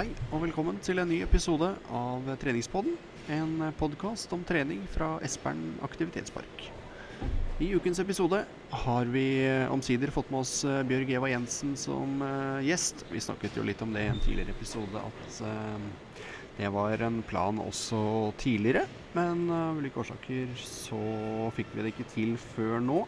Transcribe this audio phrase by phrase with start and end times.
[0.00, 2.94] Hei og velkommen til en ny episode av Treningspodden.
[3.28, 6.62] En podkast om trening fra Espern aktivitetspark.
[7.60, 8.38] I ukens episode
[8.86, 9.26] har vi
[9.68, 13.04] omsider fått med oss eh, Bjørg Eva Jensen som uh, gjest.
[13.12, 16.24] Vi snakket jo litt om det i en tidligere episode, at uh,
[16.56, 18.00] det var en plan også
[18.40, 18.86] tidligere.
[19.12, 21.04] Men av ulike årsaker så
[21.58, 23.02] fikk vi det ikke til før nå.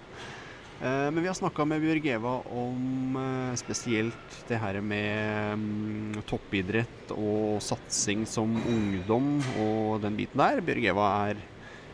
[0.83, 6.15] Eh, men vi har snakka med Bjørg Eva om eh, spesielt det her med um,
[6.27, 10.59] toppidrett og satsing som ungdom og den biten der.
[10.67, 11.43] Bjørg Eva er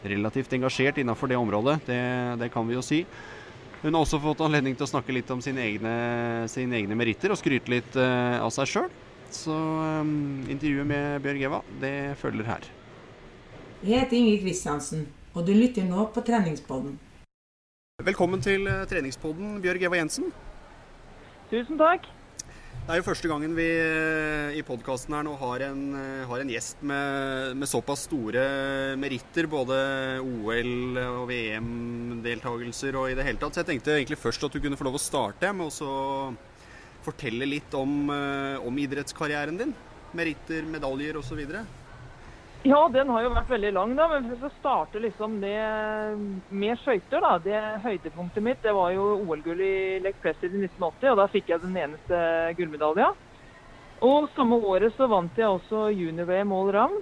[0.09, 1.99] relativt engasjert innafor det området, det,
[2.41, 3.03] det, kan vi jo si.
[3.83, 5.93] Hun har også fått anledning til å snakke litt om sine egne,
[6.49, 8.89] sine egne meritter og skryte litt uh, av seg sjøl.
[9.29, 12.71] Så um, intervjuet med Bjørg Eva, det følger her.
[13.83, 15.05] Jeg heter Ingrid Kristiansen,
[15.37, 16.97] og du lytter nå på Treningspodden.
[18.07, 20.29] Velkommen til eh, treningspodden, Bjørg Eva Jensen.
[21.51, 22.05] Tusen takk.
[22.07, 26.45] Det er jo første gangen vi eh, i podkasten her nå har en, eh, har
[26.45, 28.45] en gjest med, med, såpass store
[29.03, 29.49] meritter.
[29.51, 29.81] Både
[30.23, 33.59] OL- og VM-deltakelser og i det hele tatt.
[33.59, 35.99] Så jeg tenkte egentlig først at du kunne få lov å starte med å
[37.03, 39.75] fortelle litt om, om idrettskarrieren din.
[40.15, 41.43] Meritter, medaljer osv.
[42.69, 44.07] Ja, den har jo vært veldig lang, da.
[44.11, 45.57] Men hvis vi starter liksom det
[46.53, 47.39] med skøyter, da.
[47.41, 51.49] Det høydepunktet mitt det var jo OL-gull i Lake Placid i 1980, og da fikk
[51.49, 52.21] jeg den eneste
[52.59, 53.09] gullmedalja.
[54.05, 57.01] Og samme året så vant jeg også junior-VM all round.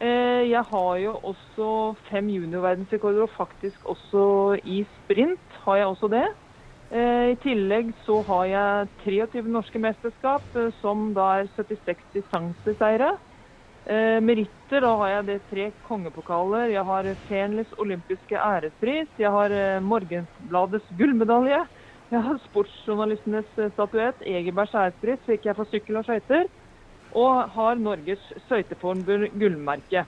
[0.00, 1.70] Eh, jeg har jo også
[2.10, 6.26] fem juniorverdensrekorder, og faktisk også i sprint har jeg også det.
[6.90, 13.14] Eh, I tillegg så har jeg 23 norske mesterskap, eh, som da er 76 distanseseiere.
[13.86, 16.68] Eh, meritter, da har jeg det tre kongepokaler.
[16.74, 19.08] Jeg har Fenlis olympiske ærespris.
[19.18, 21.62] Jeg har eh, Morgenbladets gullmedalje.
[22.10, 24.20] Jeg har sportsjournalistenes eh, statuett.
[24.26, 26.50] Egebergs ærespris fikk jeg for sykkel og skøyter.
[27.16, 30.04] Og har Norges skøyteforbund gullmerke.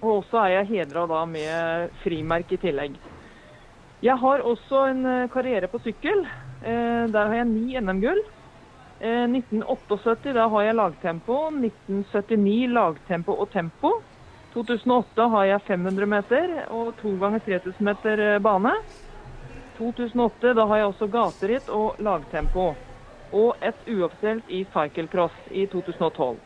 [0.00, 2.96] Og også er jeg hedra da med frimerke i tillegg.
[4.04, 6.24] Jeg har også en eh, karriere på sykkel.
[6.64, 8.24] Eh, der har jeg ni NM-gull.
[9.00, 11.38] 1978 eh, da har jeg lagtempo.
[11.52, 13.92] 1979 lagtempo og tempo.
[14.54, 18.72] 2008 har jeg 500 meter og to ganger 3000 meter eh, bane.
[19.76, 22.74] 2008 da har jeg også gateritt og lagtempo.
[23.36, 26.38] Og et uoffisielt i cyclecross i 2012.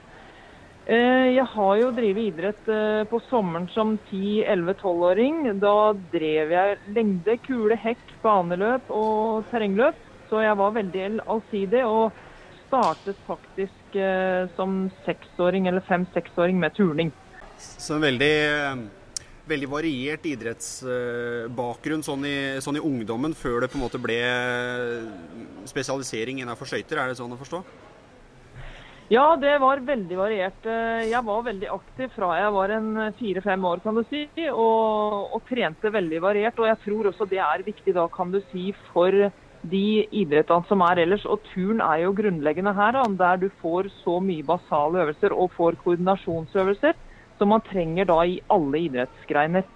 [0.91, 2.71] Eh, jeg har jo drevet idrett
[3.11, 5.45] på sommeren som 10-11-12-åring.
[5.63, 10.09] Da drev jeg lengde, kule, hekk, baneløp og terrengløp.
[10.31, 11.85] Så jeg var veldig allsidig.
[11.87, 12.11] og
[12.71, 17.13] startet faktisk eh, som seksåring eller fem-seksåring med turning.
[17.59, 18.83] Så en veldig, eh,
[19.51, 24.21] veldig variert idrettsbakgrunn sånn i, sånn i, ungdommen, før det på en måte ble
[25.69, 27.65] spesialisering innenfor skøyter, er det sånn å forstå?
[29.11, 30.67] Ja, det var veldig variert.
[30.71, 35.35] Eh, jeg var veldig aktiv fra jeg var en fire-fem år, kan du si, og,
[35.35, 36.63] og, trente veldig variert.
[36.63, 39.27] Og jeg tror også det er viktig da, kan du si, for
[39.63, 41.27] de idrettene som er ellers.
[41.29, 45.81] Og turn er jo grunnleggende her, der du får så mye basale øvelser og får
[45.85, 46.97] koordinasjonsøvelser
[47.41, 49.69] som man trenger da i alle idrettsgreiner.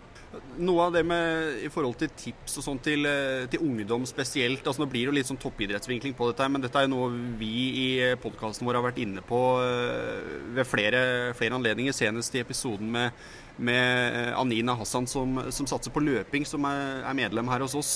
[0.59, 4.67] Noe av det med i forhold til tips og sånn til, eh, til, ungdom spesielt.
[4.67, 7.11] altså Nå blir det jo litt sånn toppidrettsvinkling på dette, men dette er jo noe
[7.39, 7.89] vi i
[8.23, 11.95] podkasten vår har vært inne på eh, ved flere, flere anledninger.
[11.95, 13.25] Senest i episoden med,
[13.57, 17.77] med eh, Anina Hassan som, som satser på løping, som er, er medlem her hos
[17.79, 17.95] oss.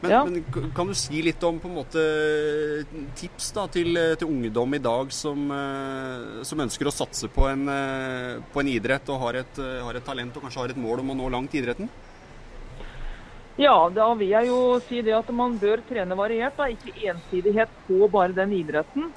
[0.00, 0.24] Men, ja.
[0.24, 2.02] men, kan du si litt om på en måte
[3.16, 7.64] tips da, til, til ungdom i dag som, eh, som, ønsker å satse på en,
[7.72, 11.00] eh, på en idrett og har et, har et, talent og kanskje har et mål
[11.02, 11.88] om å nå langt i idretten?
[13.56, 16.58] Ja, da vil jeg jo si det at man bør trene variert.
[16.58, 19.08] da, Ikke ensidighet på bare den idretten.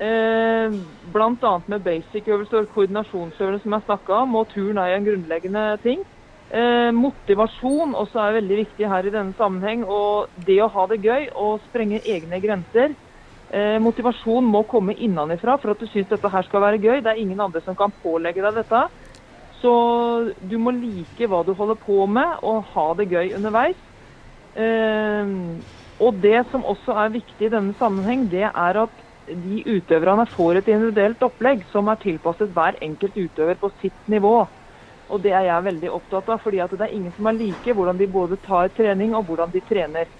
[0.00, 0.72] Eh,
[1.12, 1.52] Bl.a.
[1.68, 6.00] med basic-øvelser og koordinasjonsøvelser som jeg snakka om, og turn er en grunnleggende ting.
[6.52, 9.84] Eh, motivasjon også er veldig viktig her i denne sammenheng.
[9.84, 12.96] Og det å ha det gøy og sprenge egne grenser.
[13.52, 17.00] Eh, motivasjon må komme innenfra for at du syns dette her skal være gøy.
[17.00, 18.82] Det er ingen andre som kan pålegge deg dette.
[19.62, 19.72] Så
[20.40, 23.78] du må like hva du holder på med, og ha det gøy underveis.
[24.56, 25.32] Eh,
[26.02, 30.58] og det som også er viktig i denne sammenheng, det er at de utøverne får
[30.60, 34.46] et individuelt opplegg som er tilpasset hver enkelt utøver på sitt nivå.
[35.12, 37.98] Og det er jeg veldig opptatt av, fordi det er ingen som er like hvordan
[38.00, 40.10] de både tar trening og hvordan de trener.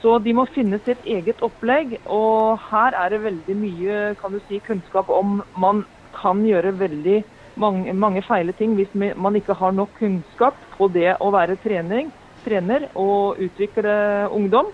[0.00, 4.40] Så de må finne sitt eget opplegg, og her er det veldig mye kan du
[4.44, 5.84] si, kunnskap om man
[6.14, 7.22] kan gjøre veldig
[7.60, 12.12] mange, mange feile ting hvis man ikke har nok kunnskap på det å være trening,
[12.44, 14.72] trener og utvikle ungdom.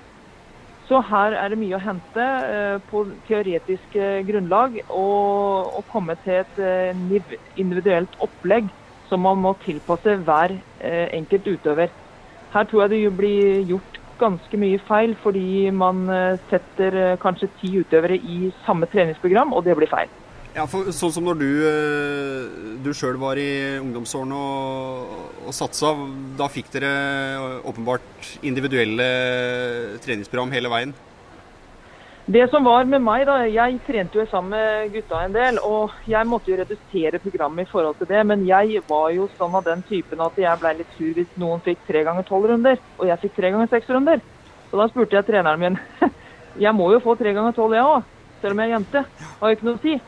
[0.91, 6.17] Så her er det mye å hente eh, på teoretisk eh, grunnlag og, å komme
[6.25, 6.91] til et eh,
[7.55, 8.73] individuelt opplegg
[9.07, 11.91] som man må tilpasse hver enkelt utøver.
[12.55, 16.05] Her tror jeg det blir gjort ganske mye feil, fordi man
[16.47, 20.13] setter kanskje ti utøvere i samme treningsprogram, og det blir feil.
[20.51, 25.13] Ja, for Sånn som når du, eh, du sjøl var i ungdomsårene og,
[25.47, 25.93] og satsa,
[26.39, 26.91] da fikk dere
[27.71, 29.07] åpenbart individuelle
[30.03, 30.97] treningsprogram hele veien?
[32.31, 35.95] Det som var med meg, da, jeg trente jo sammen med gutta en del, og
[36.07, 38.21] jeg måtte jo redusere programmet i forhold til det.
[38.27, 41.63] Men jeg var jo sånn av den typen at jeg ble litt sur hvis noen
[41.65, 44.23] fikk tre ganger tolv runder, og jeg fikk tre ganger seks runder.
[44.71, 45.81] Så da spurte jeg treneren min
[46.67, 49.05] jeg må jo få tre ganger tolv, jeg òg, selv om jeg er jente.
[49.41, 50.01] Har jo ikke noe å si.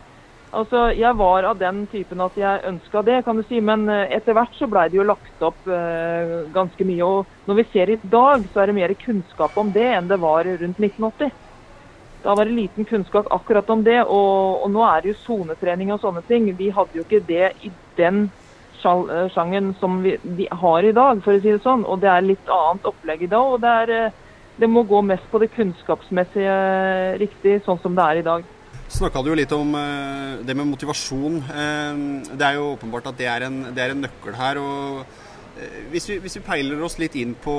[0.53, 3.61] Altså, Jeg var av den typen at jeg ønska det, kan du si.
[3.65, 7.07] Men eh, etter hvert så blei det jo lagt opp eh, ganske mye.
[7.07, 10.21] Og når vi ser i dag, så er det mer kunnskap om det enn det
[10.21, 11.33] var rundt 1980.
[12.23, 15.91] Da var det liten kunnskap akkurat om det, og, og nå er det jo sonetrening
[15.91, 16.53] og sånne ting.
[16.61, 18.29] Vi hadde jo ikke det i den
[18.85, 21.89] eh, som vi, vi har i dag, for å si det sånn.
[21.89, 23.57] Og det er litt annet opplegg i dag.
[23.57, 26.57] Og det, er, eh, det må gå mest på det kunnskapsmessige
[27.25, 28.52] riktig, sånn som det er i dag.
[28.93, 31.39] Snakka du jo litt om eh, det med motivasjon.
[31.49, 32.01] Eh,
[32.37, 34.61] det er jo åpenbart at det er en, det er en nøkkel her.
[34.61, 37.55] eh, hvis vi, hvis vi peiler oss litt inn på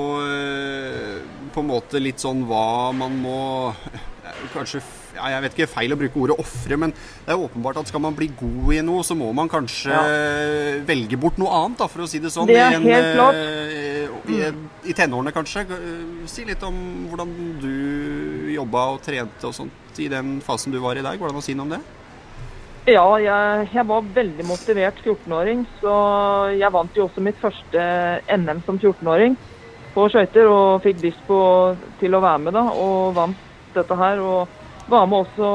[1.54, 3.38] på en måte litt sånn hva man må
[4.50, 4.80] Kanskje
[5.14, 8.02] ja, Jeg vet ikke, feil å bruke ordet ofre, men det er åpenbart at skal
[8.02, 9.94] man bli god i noe, så må man kanskje
[10.88, 12.50] velge bort noe annet, da, for å si det sånn.
[12.50, 13.38] Det er i en, helt klart.
[14.34, 14.40] I,
[14.90, 15.66] I tenårene, kanskje.
[16.30, 16.80] Si litt om
[17.12, 17.70] hvordan du
[18.54, 21.18] jobba og trente og sånt i den fasen du var i der.
[21.18, 21.82] Går det an å si noe om det?
[22.84, 25.92] Ja, jeg, jeg var veldig motivert 14-åring, så
[26.52, 27.84] jeg vant jo også mitt første
[28.28, 29.38] NM som 14-åring
[29.94, 31.38] på skøyter, og fikk på,
[32.00, 33.40] til å være med da, og vant
[33.74, 34.20] dette her.
[34.20, 35.48] Og var med også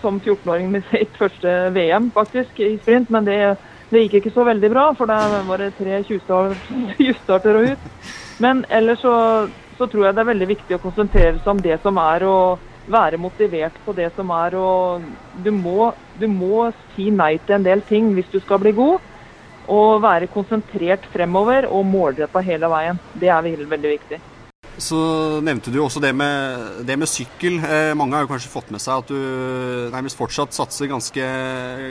[0.00, 3.38] som 14-åring med sitt første VM, faktisk, i sprint, men det,
[3.92, 7.90] det gikk ikke så veldig bra, for der var det tre 20-starter og ut.
[8.42, 9.14] Men ellers så,
[9.82, 12.36] så tror jeg det er veldig viktig å konsentrere seg om det som er å
[12.92, 17.66] være motivert på det som er og du må, du må si nei til en
[17.66, 19.02] del ting hvis du skal bli god.
[19.72, 22.98] Og være konsentrert fremover og målretta hele veien.
[23.14, 24.18] Det er veldig, veldig viktig.
[24.80, 24.98] Så
[25.44, 27.58] nevnte du også det med, det med sykkel.
[27.60, 31.26] Eh, mange har jo kanskje fått med seg at du nærmest fortsatt satser ganske,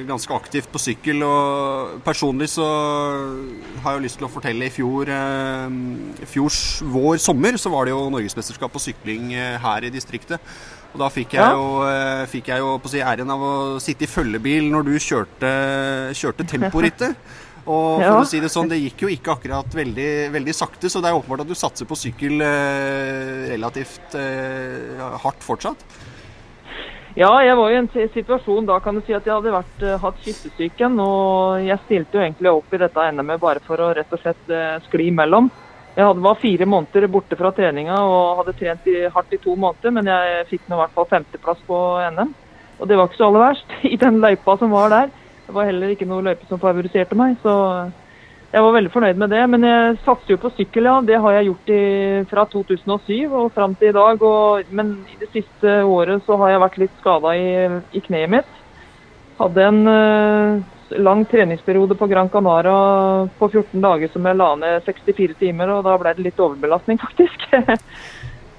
[0.10, 1.22] ganske aktivt på sykkel.
[1.28, 2.66] Og personlig så
[3.84, 7.86] har jeg jo lyst til å fortelle i fjor, eh, fjors vår sommer, så var
[7.86, 10.42] det jo norgesmesterskap på sykling eh, her i distriktet.
[10.92, 13.54] Og da fikk jeg jo, eh, fikk jeg jo på å si, æren av å
[13.80, 15.54] sitte i følgebil når du kjørte,
[16.18, 17.16] kjørte temporittet.
[17.66, 21.02] Og for å si det sånn, det gikk jo ikke akkurat veldig, veldig sakte, så
[21.02, 25.86] det er åpenbart at du satser på sykkel eh, relativt eh, hardt fortsatt.
[27.12, 30.00] Ja, jeg var i en situasjon da kan du si at jeg hadde vært, eh,
[30.00, 30.96] hatt kyssesyken.
[31.04, 34.54] Og jeg stilte jo egentlig opp i dette NM-et bare for å rett og slett
[34.54, 35.50] eh, skli imellom.
[35.98, 39.58] Jeg hadde, var fire måneder borte fra treninga og hadde trent i, hardt i to
[39.60, 41.80] måneder, men jeg fikk nå i hvert fall femteplass på
[42.16, 42.32] NM.
[42.80, 45.12] Og det var ikke så aller verst i den løypa som var der.
[45.48, 47.56] Det var heller ikke noe løype som favoriserte meg, så
[48.52, 49.42] jeg var veldig fornøyd med det.
[49.54, 50.98] Men jeg satser jo på sykkel, ja.
[51.08, 51.84] Det har jeg gjort i,
[52.32, 54.26] fra 2007 og fram til i dag.
[54.28, 57.48] Og, men i det siste året så har jeg vært litt skada i,
[57.96, 58.58] i kneet mitt.
[59.40, 64.84] Hadde en uh, lang treningsperiode på Gran Canaria på 14 dager som jeg la ned
[64.86, 67.48] 64 timer, og da ble det litt overbelastning, faktisk.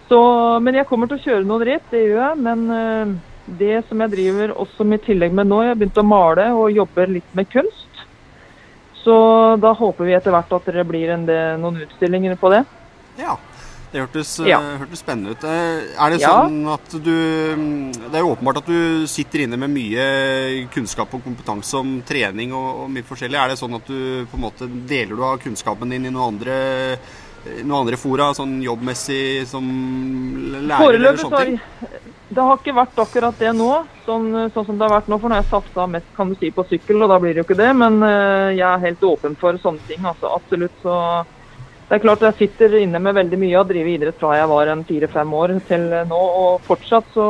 [0.09, 0.23] så,
[0.65, 2.41] men jeg kommer til å kjøre noen ritt, det gjør jeg.
[2.49, 3.13] Men eh,
[3.47, 6.73] det som jeg driver også i tillegg med nå, jeg har begynt å male og
[6.73, 7.89] jobber litt med kunst.
[9.03, 9.15] Så
[9.61, 11.27] da håper vi etter hvert at det blir en
[11.61, 12.65] noen utstillinger på det.
[13.19, 13.37] Ja.
[13.93, 14.59] Det hørtes, Ja.
[14.59, 15.45] eh, hørtes spennende ut.
[15.45, 16.29] Eh, Er det Ja.
[16.49, 21.23] sånn at du Det er jo åpenbart at du sitter inne med mye kunnskap og
[21.23, 23.37] kompetanse om trening og, og mye forskjellig.
[23.37, 26.33] Er det sånn at du på en måte deler du av kunnskapen din i noen
[26.41, 26.97] andre
[27.65, 29.65] noen andre fora, sånn jobbmessig som
[30.69, 31.61] lærer Foreløpig eller sånne ting?
[32.35, 33.69] Det har ikke vært akkurat det nå,
[34.07, 35.19] sånn, sånn som det har vært nå.
[35.21, 37.43] For nå har jeg satsa mest kan du si, på sykkel, og da blir det
[37.43, 37.71] jo ikke det.
[37.79, 40.05] Men eh, jeg er helt åpen for sånne ting.
[40.09, 40.75] altså Absolutt.
[40.85, 40.99] Så
[41.89, 44.73] det er klart jeg sitter inne med veldig mye og driver idrett fra jeg var
[44.73, 46.21] en fire-fem år til nå.
[46.45, 47.27] Og fortsatt så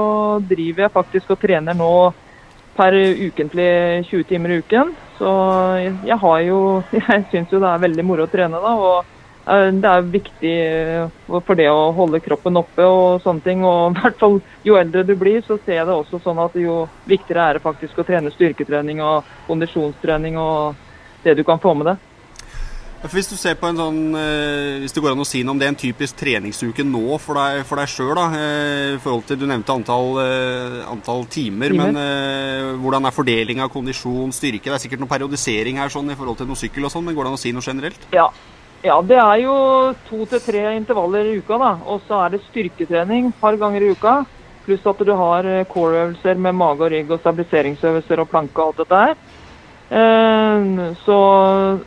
[0.48, 1.94] driver jeg faktisk og trener nå
[2.76, 3.72] per ukentlig
[4.08, 4.94] 20 timer i uken.
[5.18, 5.32] Så
[5.82, 6.60] jeg, har jo
[7.00, 8.76] Jeg syns jo det er veldig moro å trene da.
[8.76, 9.11] og Eh,
[9.44, 13.64] Det er viktig eh, for det å holde kroppen oppe og sånne ting.
[13.66, 16.54] Og i hvert fall jo eldre du blir, så ser jeg det også sånn at
[16.60, 20.78] jo viktigere er det faktisk å trene styrketrening og kondisjonstrening og
[21.26, 21.98] det du kan få med det.
[23.10, 25.58] Hvis du ser på en sånn, eh, hvis det går an å si noe om
[25.58, 29.74] det, en typisk treningsuke nå for deg, for deg sjøl, i forhold til Du nevnte
[29.74, 31.90] antall, eh, antall timer, Timer.
[31.90, 34.70] men eh, hvordan er fordeling av kondisjon, styrke?
[34.70, 37.18] Det er sikkert noe periodisering her sånn i forhold til noe sykkel og sånn, men
[37.18, 38.06] går det an å si noe generelt?
[38.14, 38.30] Ja.
[38.82, 39.56] Ja, det er jo
[40.08, 41.72] to til tre intervaller i uka, da.
[41.86, 44.22] Og så er det styrketrening et par ganger i uka.
[44.66, 48.72] Pluss at du har eh, core-øvelser med mage og rygg og stabiliseringsøvelser og planke og
[48.72, 49.14] alt dette her.
[49.92, 51.18] Eh, Så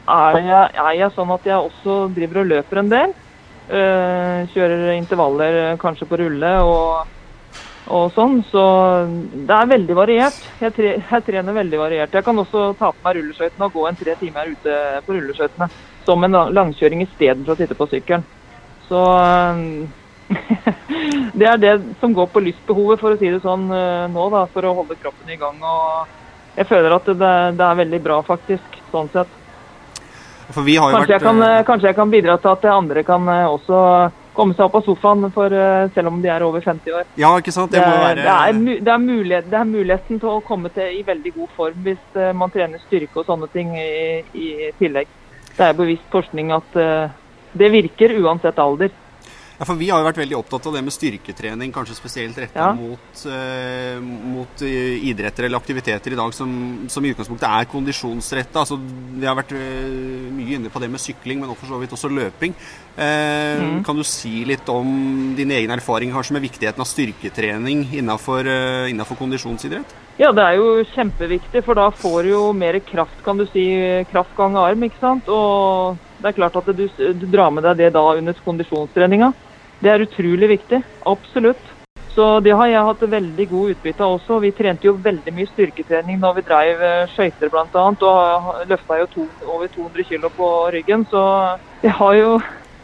[0.07, 3.15] er jeg, er jeg sånn at jeg også driver og løper en del.
[3.65, 7.07] Eh, Kjører intervaller kanskje på rulle og,
[7.87, 8.41] og sånn.
[8.51, 8.63] Så
[9.33, 10.37] det er veldig variert.
[10.61, 12.13] Jeg, tre, jeg trener veldig variert.
[12.13, 15.71] Jeg kan også ta på meg rulleskøytene og gå en tre timer ute på rulleskøytene.
[16.05, 18.25] Som en lang- langkjøring istedenfor å sitte på sykkelen.
[18.87, 19.55] Så eh,
[21.39, 24.45] det er det som går på lystbehovet, for å si det sånn eh, nå, da,
[24.53, 25.57] for å holde kroppen i gang.
[25.61, 29.41] og Jeg føler at det, det er veldig bra, faktisk, sånn sett.
[30.45, 33.79] Kanskje jeg, kan, eh, kanskje jeg kan bidra til at andre kan også
[34.35, 35.53] komme seg opp av sofaen, for
[35.95, 37.05] selv om de er over 50 år.
[37.17, 37.71] Ja, ikke sant?
[37.71, 40.41] Det må jo er, være det, er, det, er mulighet, det er muligheten til å
[40.45, 44.49] komme til i veldig god form hvis man trener styrke og sånne ting i, i
[44.77, 45.09] tillegg.
[45.55, 47.11] Det er bevisst forskning at eh,
[47.55, 48.91] det virker uansett alder.
[49.57, 52.59] Ja, for Vi har jo vært veldig opptatt av det med styrketrening, kanskje spesielt retta
[52.59, 52.73] Ja.
[52.73, 58.59] mot, eh, mot eh, idretter eller aktiviteter i dag som, som i utgangspunktet er kondisjonsretta.
[58.65, 58.77] Altså,
[59.15, 62.09] vi har vært eh, mye inne på det med sykling, men for så vidt også
[62.11, 62.53] løping.
[62.97, 63.83] Eh, Mm.
[63.85, 68.89] Kan du si litt om din egen erfaring kanskje med viktigheten av styrketrening innenfor, eh,
[68.91, 69.85] innenfor kondisjonsidrett?
[70.19, 73.65] Ja, det er jo kjempeviktig, for da får du jo mer kraft, kan du si.
[74.11, 75.27] Kraft gang arm, ikke sant.
[75.27, 79.33] Og det er klart at du, du drar med deg det da under kondisjonstreninga.
[79.81, 80.81] Det er utrolig viktig.
[81.05, 81.71] Absolutt.
[82.15, 84.37] Så det har jeg hatt veldig god utbytte av også.
[84.39, 87.83] Vi trente jo veldig mye styrketrening når vi drev eh, skøyter bl.a.
[87.91, 91.03] Og løfta jo to, over 200 kg på ryggen.
[91.11, 91.25] Så
[91.83, 92.37] jeg har jo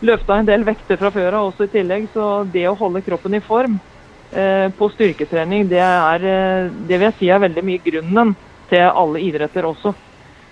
[0.04, 2.10] løfta en del vekter fra før av også i tillegg.
[2.12, 3.80] Så det å holde kroppen i form
[4.36, 8.36] eh, på styrketrening, det er eh, det vil jeg si er veldig mye grunnen
[8.72, 9.96] til alle idretter også.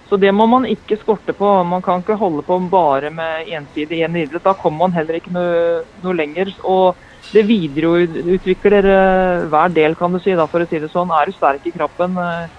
[0.09, 1.47] Så det må man ikke skorte på.
[1.69, 4.43] Man kan ikke holde på bare med ensidig én idrett.
[4.45, 6.49] Da kommer man heller ikke noe, noe lenger.
[6.65, 6.97] Og
[7.35, 11.13] det videreutvikler eh, hver del, kan du si, da, for å si det sånn.
[11.13, 12.49] Er du sterk i kroppen, eh,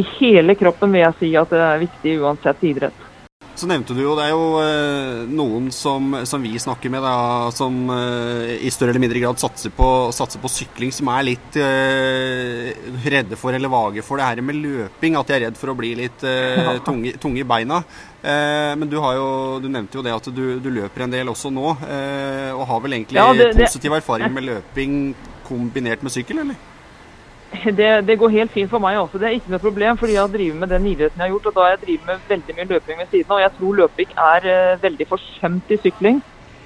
[0.00, 3.09] i hele kroppen vil jeg si at det er viktig uansett idrett.
[3.60, 7.50] Så nevnte du jo, det er jo eh, noen som, som vi snakker med, da,
[7.52, 11.58] som eh, i større eller mindre grad satser på, satser på sykling, som er litt
[11.60, 12.70] eh,
[13.12, 15.18] redde for eller vage for det her med løping.
[15.20, 17.82] At de er redd for å bli litt eh, tunge, tunge i beina.
[18.22, 19.28] Eh, men du, har jo,
[19.60, 22.84] du nevnte jo det at du, du løper en del også nå, eh, og har
[22.86, 24.96] vel egentlig Ja, det- det- positiv erfaring med løping
[25.50, 26.56] kombinert med sykkel, eller?
[27.78, 29.18] Det, det går helt fint for meg også.
[29.18, 31.48] Det er ikke noe problem, fordi jeg har drevet med den idretten jeg har gjort.
[31.50, 33.38] Og da har jeg drevet med veldig mye løping ved siden av.
[33.38, 36.20] Og jeg tror løping er uh, veldig forsømt i sykling.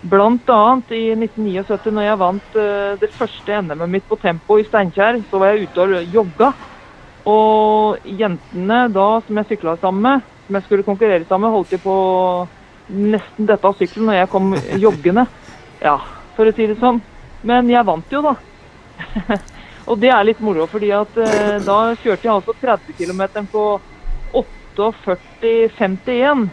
[0.05, 4.67] Blant annet i 1979, når jeg vant uh, det første NM-et mitt på tempo i
[4.69, 6.53] Steinkjer, så var jeg ute og jogga.
[7.33, 11.73] Og jentene da, som jeg sykla sammen med, som jeg skulle konkurrere sammen med, holdt
[11.73, 11.97] jo på
[12.93, 15.25] nesten dette av sykkelen når jeg kom joggende.
[15.81, 15.97] Ja,
[16.37, 17.01] for å si det sånn.
[17.49, 18.37] Men jeg vant jo, da.
[19.87, 23.23] Og det er litt moro, fordi at eh, da kjørte jeg altså 30 km
[23.53, 23.65] på
[24.33, 26.49] 48,51.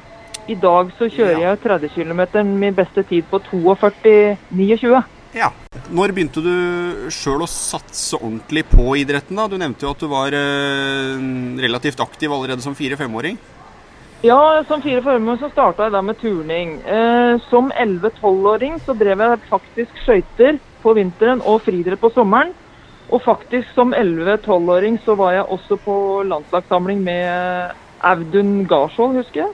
[0.51, 1.49] I dag så kjører Ja.
[1.53, 2.21] jeg 30 km
[2.59, 5.03] min beste tid på 42,29.
[5.37, 5.51] Ja.
[5.91, 9.35] Når begynte du sjøl å satse ordentlig på idretten?
[9.37, 9.47] da?
[9.47, 11.15] Du nevnte jo at du var eh,
[11.61, 13.37] relativt aktiv allerede som fire-femåring.
[14.23, 16.75] Ja, som fire formål så starta jeg da med turning.
[16.85, 22.51] Eh, som 11-12-åring så drev jeg faktisk skøyter på vinteren og friidrett på sommeren.
[23.11, 25.95] Og faktisk som 11-12-åring så var jeg også på
[26.29, 29.51] landslagssamling med Audun Garshol, husker jeg.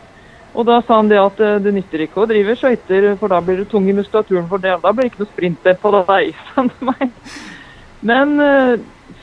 [0.57, 3.41] Og da sa han det at eh, det nytter ikke å drive skøyter, for da
[3.45, 4.77] blir du tung i muskulaturen for det.
[4.81, 7.31] Da blir det ikke noe sprinter på deg, sa han til meg.
[8.07, 8.73] Men eh,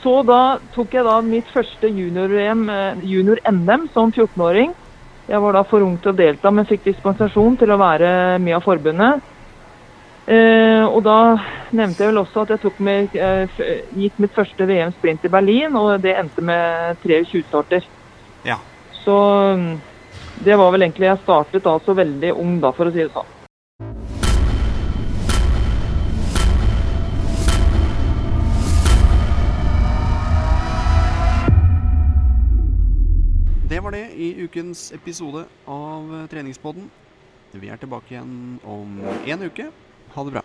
[0.03, 0.41] så da
[0.75, 2.67] tok jeg da mitt første junior-NM
[3.07, 3.41] junior
[3.93, 4.73] som 14-åring.
[5.25, 8.59] Jeg var da for ung til å delta, men fikk dispensasjon til å være med
[8.59, 9.23] av forbundet.
[10.25, 11.15] Eh, og da
[11.75, 13.11] nevnte jeg vel også at jeg med,
[13.53, 17.85] f- gikk mitt første VM sprint i Berlin, og det endte med 23 starter.
[18.45, 18.57] Ja.
[19.03, 19.13] Så
[19.59, 19.69] mm,
[20.47, 23.11] det var vel egentlig Jeg startet da så veldig ung, da, for å si det
[23.13, 23.31] sånn.
[33.69, 36.85] Det var det i ukens episode av eh, Treningspodden.
[37.55, 39.69] Vi er tilbake igjen om én uke.
[40.15, 40.44] Ha det bra.